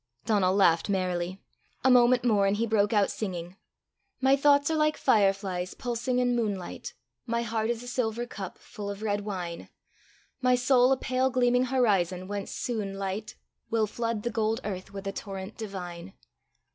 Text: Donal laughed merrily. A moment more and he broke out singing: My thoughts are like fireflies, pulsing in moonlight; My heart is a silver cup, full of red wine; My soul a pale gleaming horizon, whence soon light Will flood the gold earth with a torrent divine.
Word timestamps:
Donal 0.25 0.55
laughed 0.55 0.89
merrily. 0.89 1.39
A 1.83 1.91
moment 1.91 2.25
more 2.25 2.47
and 2.47 2.57
he 2.57 2.65
broke 2.65 2.91
out 2.91 3.11
singing: 3.11 3.55
My 4.19 4.35
thoughts 4.35 4.71
are 4.71 4.75
like 4.75 4.97
fireflies, 4.97 5.75
pulsing 5.75 6.17
in 6.17 6.35
moonlight; 6.35 6.95
My 7.27 7.43
heart 7.43 7.69
is 7.69 7.83
a 7.83 7.87
silver 7.87 8.25
cup, 8.25 8.57
full 8.57 8.89
of 8.89 9.03
red 9.03 9.21
wine; 9.21 9.69
My 10.41 10.55
soul 10.55 10.91
a 10.91 10.97
pale 10.97 11.29
gleaming 11.29 11.65
horizon, 11.65 12.27
whence 12.27 12.49
soon 12.49 12.95
light 12.95 13.35
Will 13.69 13.85
flood 13.85 14.23
the 14.23 14.31
gold 14.31 14.59
earth 14.63 14.91
with 14.91 15.05
a 15.05 15.11
torrent 15.11 15.55
divine. 15.55 16.13